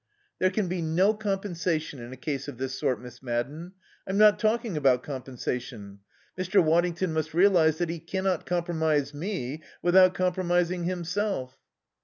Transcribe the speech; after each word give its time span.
"There 0.39 0.49
can 0.49 0.67
be 0.67 0.81
no 0.81 1.13
compensation 1.13 1.99
in 1.99 2.11
a 2.11 2.15
case 2.17 2.47
of 2.47 2.57
this 2.57 2.73
sort, 2.73 2.99
Miss 2.99 3.21
Madden. 3.21 3.73
I'm 4.07 4.17
not 4.17 4.39
talking 4.39 4.75
about 4.75 5.03
compensation. 5.03 5.99
Mr. 6.35 6.59
Waddington 6.59 7.13
must 7.13 7.35
realize 7.35 7.77
that 7.77 7.89
he 7.89 7.99
cannot 7.99 8.47
compromise 8.47 9.13
me 9.13 9.61
without 9.83 10.15
compromising 10.15 10.85
himself." 10.85 11.55